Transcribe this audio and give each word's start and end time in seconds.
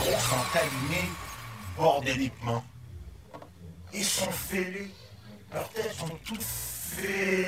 micros 0.00 0.20
sont 0.20 0.58
allumés 0.58 1.10
bordéliquement. 1.76 2.64
Ils 3.92 4.04
sont 4.04 4.30
fêlés. 4.30 4.90
Leurs 5.52 5.68
têtes 5.70 5.92
sont 5.92 6.18
toutes 6.24 6.42
fêlées. 6.42 7.46